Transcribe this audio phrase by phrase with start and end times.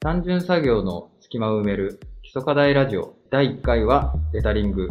[0.00, 4.88] 単純作業の隙間を埋める基礎課題ラジオ第1回はレタリング。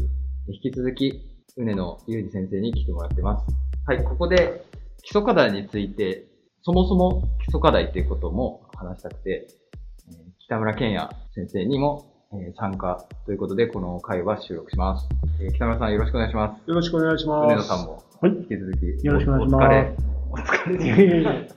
[0.50, 1.22] 引き続き、
[1.56, 3.46] うねのゆうじ先生に来てもらってます。
[3.86, 4.66] はい、ここで
[5.04, 6.26] 基礎課題について、
[6.62, 9.48] そもそも基礎課題っていうことも話したくて、
[10.10, 15.08] えー北村健也先生にも、えー参加ということで、この回は収録します。
[15.42, 16.70] えー北村さんよろしくお願いします。
[16.70, 17.46] よろしくお願いします。
[17.46, 18.32] うねのさんもはい。
[18.34, 19.96] 引き続き、よろしくお願いしますお疲れ。
[20.32, 21.57] お疲れ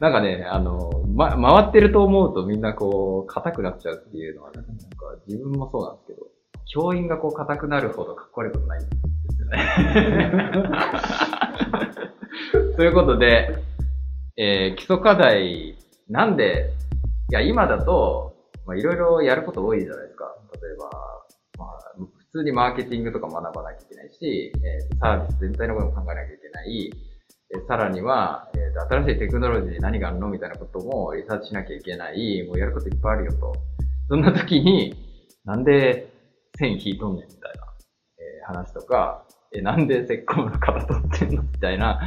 [0.00, 4.70] なんかね、あの、ま、回ってると思うとみんなこう、硬くなっちゃうっていうのは、なんか
[5.26, 6.26] 自分もそうなんですけど、
[6.66, 8.96] 教員がこう硬くなるほどかっこ悪いことないんで
[9.34, 10.62] すよね。
[12.76, 13.56] ということで、
[14.36, 15.76] えー基礎課題、
[16.08, 16.70] なんで、
[17.30, 20.32] いや、今だと、まあ、いろいろやること多いじゃないですか。
[20.62, 20.84] 例えば、
[21.58, 26.92] まあ、普通にマーケティングとか学ばなきゃいけないし、えーサービス全体のことも考えなきゃいけない。
[27.66, 32.44] さらには、えーと新しいテクノロジーで何があるのみたいなこともリサーチしなきゃいけない。
[32.46, 33.52] もうやることいっぱいあるよと。
[34.08, 34.94] そんな時に、
[35.44, 36.12] なんで
[36.58, 37.64] 線引いとんねんみたいな、
[38.18, 42.00] えー話とか、えーなんで石膏の型取ってんのみたいな、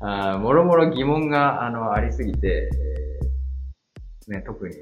[0.00, 2.68] あもろもろ疑問があのありすぎて、
[4.28, 4.74] えーね、特に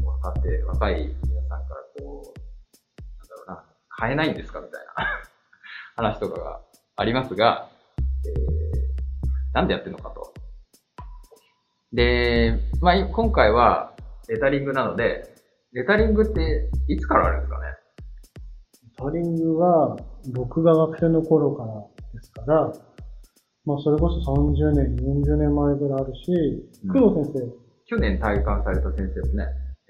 [0.00, 2.40] あの若手、若い皆さんからこう、
[3.18, 5.22] なんだろうな、買えないんですかみたいな
[6.10, 6.60] 話とかが
[6.96, 7.70] ありますが、
[8.26, 8.61] えー
[9.54, 10.32] なんでやってるのかと。
[11.92, 13.94] で、まあ、い今回は
[14.28, 15.34] レタリングなので、
[15.72, 17.64] レタリングっていつからあるんですかね？
[18.96, 19.96] タリングは、
[20.34, 21.72] 僕が学生の頃から
[22.14, 22.72] ですから、
[23.64, 26.32] まあ、それこそ30年、40年前ぐらいあるし、
[26.84, 27.52] うん工藤先
[27.86, 29.46] 去年体感された先生もね、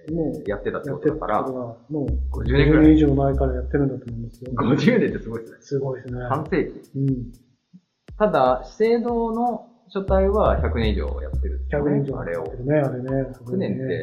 [0.09, 2.07] 生もやってたってやってたことだから、もう
[2.41, 2.87] 50年ぐ50らい。
[2.89, 4.53] 年以上前からやってるんだと思うんですよ。
[4.57, 5.59] 50年ってすごいですね。
[5.61, 6.25] すごいですね。
[6.29, 6.91] 半世紀。
[6.97, 7.33] うん。
[8.19, 11.91] ただ、資生堂の書体は100年以上やってるんですよ100ね。
[11.91, 12.57] 年以上あれをやって。
[12.59, 13.35] るね、あれね。
[13.35, 13.99] すご100いね年って、や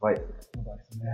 [0.00, 0.64] ばいですね。
[0.64, 1.04] やばいですね。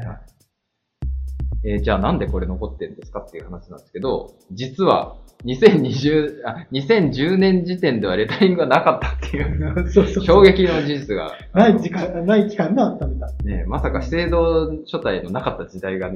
[1.65, 13.47] えーじゃあなんでこれ残ってるんですかっていう話なんですけど、実は2020あ、2010年時点ではレタリングがなかったっていう そうそう衝撃の事実が、ない時間、ない期間があったみたい。
[13.47, 16.11] ね、まさか資生堂書体のなかった時代が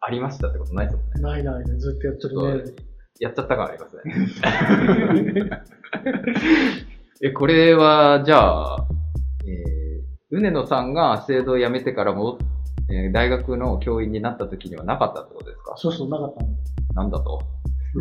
[0.00, 1.20] ありましたってことないですもんね。
[1.20, 2.72] ないないね、ずっとやってちょっるね。
[3.18, 5.62] と、やっちゃった感ありますね。
[7.22, 8.86] え、これは、じゃあ、
[9.46, 12.38] えー、うねのさんが資生堂を辞めてからも、
[12.90, 15.74] えー大学の教員になった時にはなかったってことですか？
[15.76, 16.48] そうそう、なかったん
[16.94, 17.40] なんだと？
[17.94, 18.00] そ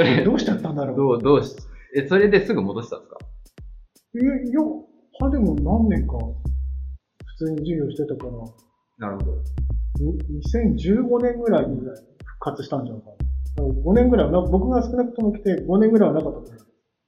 [0.00, 0.02] だ。
[0.04, 0.96] れどうしちゃったんだろう？
[0.96, 1.56] どう、どうし、
[1.96, 3.18] え、それですぐ戻したんですか？
[4.20, 4.60] いや、いや、
[5.22, 9.32] あでも何年か、普通に授業してたから、なるほど。
[9.32, 9.38] う
[10.46, 11.92] 2015年ぐらいに復
[12.40, 13.16] 活したんじゃないかな。
[13.56, 16.66] 5年ぐらいはな、僕が少なくとも来て5年ぐらいはなかったと思う。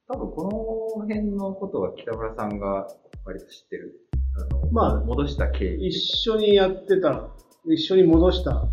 [0.09, 2.87] 多分この辺のことは北村さんが
[3.25, 3.93] 割と知ってる。
[4.35, 5.87] あの、まあ戻した経緯。
[5.87, 7.29] 一緒にやってた、
[7.65, 8.69] 一緒に戻した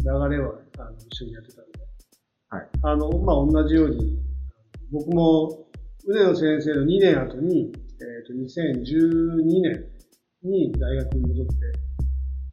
[0.00, 1.78] 流れは、あの一緒にやってたんで。
[2.50, 2.68] はい。
[2.82, 4.18] あの、まあ、同じように、
[4.90, 5.66] 僕も、
[6.06, 9.84] 腕野先生の2年後に、えっ、と、2012年
[10.42, 11.52] に大学に戻って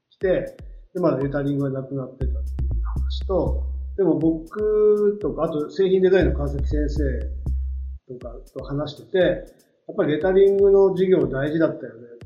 [0.10, 0.58] きて、
[0.94, 12.26] で、まだレタリングがなくなってたっていう話と、でも僕とか、あと製品デザインの川崎先生とかと話してて、やっぱりレタリングの授業大事だったよねって、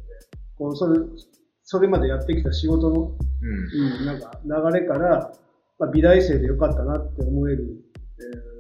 [0.58, 1.00] こうそれ、
[1.64, 4.00] それまでやってきた仕事の、うん。
[4.00, 5.32] うん、なんか流れから、
[5.78, 7.66] まあ、美大生でよかったなって思える、
[8.20, 8.60] えー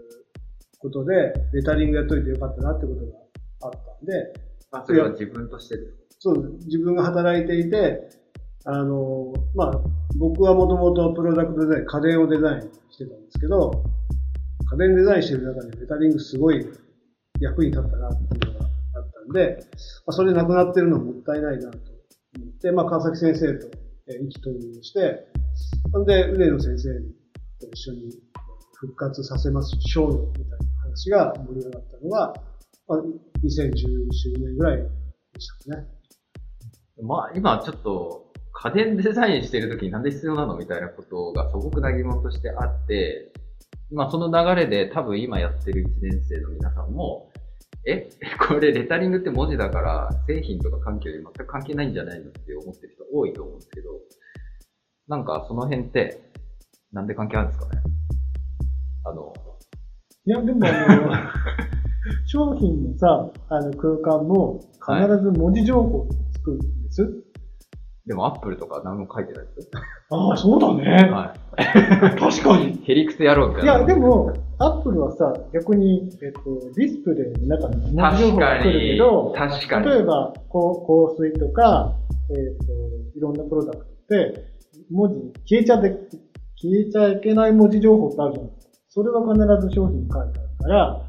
[0.79, 4.33] ことで、レタリングやっといてよかったなってことがあったんで、
[4.71, 5.75] あ、それは自分として
[6.19, 8.09] そう、自分が働いていて、
[8.65, 9.81] あの、まあ、
[10.17, 12.61] 僕はもともとプロダクトデザイン、家電をデザイン
[12.91, 13.83] してたんですけど、
[14.71, 16.65] 家電デザインしてる中でレタリングすごい
[17.39, 19.57] 役に立ったなっていうのがあったんで、
[20.05, 23.67] まあ、それなくなってるのはもったいないなと思って、まあ、川崎先生と
[24.07, 25.25] 意気投入して、
[25.93, 26.89] ほんで、上野先生
[27.59, 28.11] と一緒に
[28.75, 32.33] 復活させましょうよみたいな話が盛り上がったのが、
[32.87, 32.99] まあ、
[33.43, 35.87] 2014年ぐらいでしたね。
[37.01, 43.31] まあ、今ちょっと、家電デザインしてる時になんで必要なのみたいなことが素朴な疑問としてあって、
[43.91, 47.31] まあその流れで多分今やってる1年生の皆さんも、
[47.85, 48.09] え、
[48.47, 53.89] これレタリングって文字だから製品とか環境に全く関係ないんじゃないのって思ってる人多いと思うんですけど、
[55.07, 56.21] なんかその辺って、
[56.91, 57.81] なんで関係あるんですかね？
[59.05, 59.33] あの、
[60.25, 61.11] いや、でもあの、
[62.25, 67.28] 商品のさ、あの空間も必ず文字情報を作るんです。
[68.09, 69.81] でもアップルとか何も書いてないですよ。
[70.09, 71.11] ああ、そうだね。
[71.11, 72.19] はい。
[72.19, 72.81] 確かに。
[72.83, 73.77] ヘリクスやろうみたいな。
[73.77, 76.41] いや、でも、アップルはさ、逆に、えっと、
[76.75, 79.85] ディスプレイの中に文字情報が来るけど、確かに。
[79.89, 81.93] 例えば、こう香水とか、
[82.31, 82.73] えっ、と、
[83.15, 84.43] いろんなプロダクトって、
[84.89, 85.89] 文字、消えちゃって、
[86.59, 88.73] 消えちゃいけない文字情報ってあるじゃないですか。
[88.89, 89.21] それは
[89.59, 91.01] 必ず商品に書いてあるから、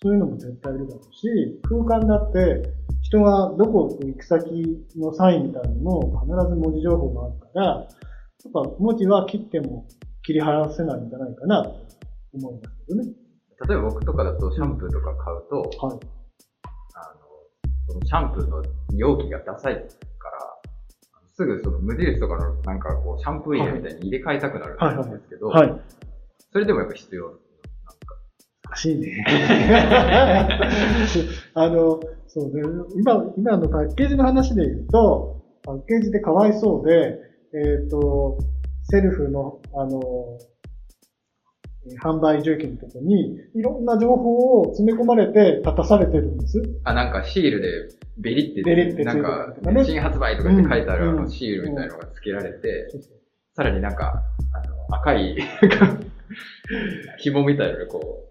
[0.00, 2.77] そういうのも絶対いるだろうし、空間だって、
[3.08, 7.86] 人がどこ行く先のサインみたいなのも必ず文字情報があるから、やっ
[8.52, 9.86] ぱ文字は切っても
[10.22, 11.70] 切り離せないんじゃないかなと
[12.34, 13.08] 思いますけどね。
[13.66, 15.98] 例えば僕とかだとシャンプーとか買うと、はい。
[16.94, 17.20] あの、
[17.88, 18.62] そのシャンプーの
[18.94, 19.88] 容器がダサいから、
[21.34, 25.80] すぐその無印とかのなんかこうシャンプー入れみたいに入れ替えたくなるんですけど、はい。
[26.52, 27.32] それでもやっぱ必要。
[28.68, 29.24] おかしいね。
[31.54, 32.62] あの、そうね、
[32.96, 37.18] 今、今のパッケージの話で言うと、パッケージでかわいそうで、
[37.54, 38.38] えっ、と、
[38.90, 40.00] セルフの、あの、
[41.86, 46.60] えー販売重機のとこに、いろんな情報を詰め込まれて立たされてるんです。
[46.84, 47.68] あ、なんかシールで
[48.18, 49.54] ベリって、ベリってなんか
[49.86, 51.16] 新発売とかって書いてあるあうん。
[51.16, 52.88] のシールみたいなのが付けられて、
[53.54, 54.22] さらになんか、
[54.52, 55.38] あの赤い
[57.20, 58.27] 紐みたいなのがこう、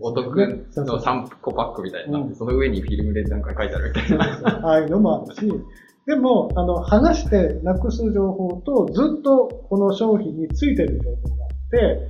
[0.00, 0.36] お得
[0.76, 4.66] の3個パックみたいになうんその上にフィルムでなんか書いてあるみたいな。
[4.66, 5.50] ああいうのもあるし、
[6.06, 12.08] でも、あの、話してなくす情報と、ずっとこの商品についてる情報があって、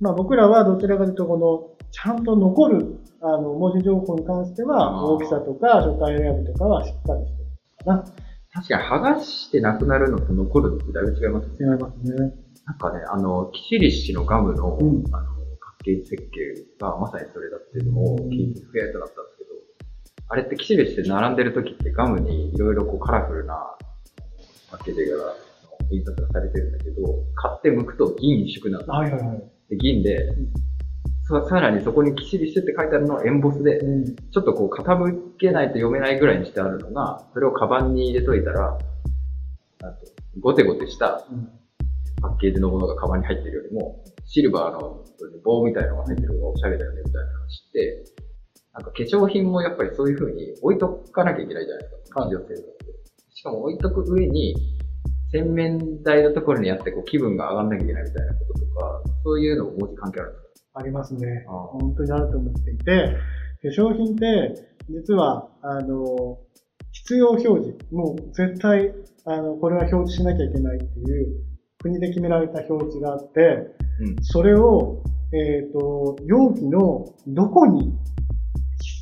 [0.00, 7.48] まあ僕らはどちらかというと、この、ちゃんと残る、あの、文字情報に関しては、大きさとか、書体選びとかはしっかりしてる
[7.84, 8.04] かな。
[8.52, 11.56] 確かに剥がしてなくなるのと残るのってだいぶ違いますね。
[11.60, 12.34] 違いますね。
[12.66, 15.33] なんかね、あの、キシリッシュのガムの、うんあの、
[15.84, 16.40] パッケージ設計
[16.80, 19.50] がまさにそれだっていうのを聞いてふやっとなったんですけど、
[20.28, 23.54] あれってキシリッシュで並んでる時ってガムにいろいろこうカラフルな
[24.70, 25.34] パッケージが、
[25.90, 27.02] 印刷がされてるんだけど、
[27.34, 29.44] 買って剥くと銀一色なんですよはいはいはい。
[29.68, 30.34] で銀で、
[31.28, 34.16] ささらにそこにキシリッシュって書いてあるのはエンボスで、うん。
[34.16, 38.78] ちょっとこう傾けないと読めないぐらいにしてあるのが、それをカバンに入れといたら、
[39.82, 40.06] あと
[40.40, 41.48] ゴテゴテしたうん
[42.22, 44.02] パッケージのものがカバンに入ってるよりも、
[44.34, 45.04] シルバーの
[45.44, 48.04] 棒みたいなのが入ってる方がおしゃれだよねみたいな話って、
[48.72, 52.20] なんか化粧品もやっぱりそういう風に置いとかなきゃいけないじゃないですか。
[52.22, 52.64] はい日常生活で。
[53.32, 54.56] しかも置いとく上に、
[55.30, 60.80] 洗面台のところにあってこう気分が上がんなきゃいけないみたいなこととか、そういうのも文字関係あるんですか？
[60.80, 61.44] ありますね。
[61.46, 63.16] 本当にあると思っていて、
[63.62, 64.54] 化粧品って、
[64.88, 66.40] 実は、あの、
[66.90, 68.92] 必要表示、もう絶対、
[69.26, 71.40] あの、これは表示しなきゃいけないっていう、
[71.78, 74.16] 国で決められた表示があって、うん。
[74.22, 75.02] それを、
[75.32, 77.92] えっ、と、容器のどこに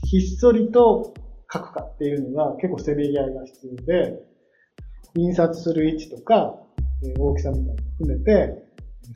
[0.08, 1.14] ひひっそりと
[1.52, 4.18] 書くかっていうのが結構せめぎ合いが必要で、
[5.14, 6.54] 印刷する位置とか、
[7.04, 8.54] えー大きさみたいなの含めて、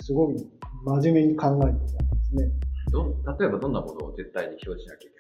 [0.03, 0.37] すごい
[0.85, 2.51] 真面目に考えていたんですね。
[2.91, 5.13] ど、例えばどんなものを絶対に表示しなきゃい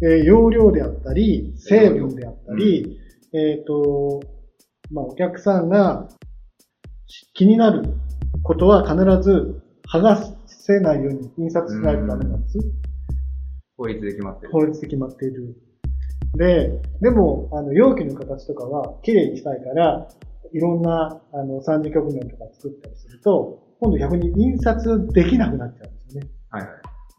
[0.00, 0.18] けない？
[0.18, 2.98] えー容量であったり、成分であったり、
[3.32, 4.20] えっ、と、
[4.90, 6.08] まあ、お客さんが
[7.34, 7.82] 気になる
[8.42, 12.58] ことは必ず剥がせないように印刷しないとダメなんです。
[13.78, 14.52] 法律で決まってる。
[14.52, 15.56] 法律で決まっている。
[16.36, 20.06] で、でも、あの、容器の形とかは綺麗にしたいから、
[20.52, 26.30] いろんな、あの、三次局面とか作ったりすると、今度逆に印刷できなくなっちゃうんですよね。
[26.50, 26.70] はいはい。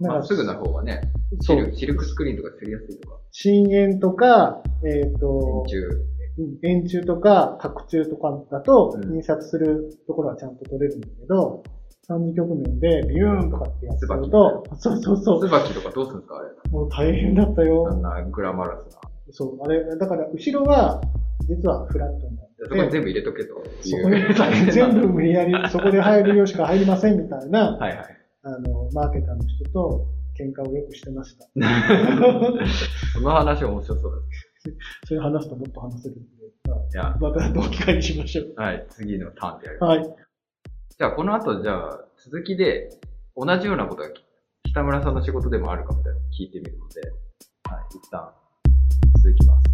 [0.04, 1.02] なんか、すぐな方がね、
[1.42, 3.16] シルシルクスクリーンとかすりやすいとか。
[3.32, 5.66] 深淵とか、えっ、ー、と、
[6.64, 15.40] 円柱とか、角柱とかだと、印刷するところはちゃんと取れるんだけど、うん三次局面でビューンとかってやってると、そうそうそう。
[15.42, 16.50] 椿とかどうするんですかあれ。
[16.72, 17.88] もう大変だったよ。
[17.90, 19.00] あんなグラマラスな。
[19.32, 21.02] そう、あれ、だから後ろは、
[21.48, 22.66] 実はフラットになって。
[22.66, 23.64] そこに全部入れとけと。
[23.82, 28.06] そこに全部無理やり、 そこで入る量しか入りませんみたいな、はいはい。
[28.44, 30.08] あの、マーケターの人と
[30.40, 31.46] 喧嘩をよくしてました。
[33.14, 34.24] その話面白そうそう。
[35.06, 36.24] それ話すともっと話せるんで、
[37.20, 38.54] まあ、た同期会にしましょう。
[38.56, 40.00] はい、次のターンでやります。
[40.00, 40.16] はい。
[41.00, 42.90] じゃあ、この後、じゃあ、続きで、
[43.34, 44.10] 同じようなことが
[44.68, 47.00] 北村さんの仕事でもあるかみたいなのを聞いてみるので、
[47.72, 48.30] はい、一旦、
[49.24, 49.69] 続きます。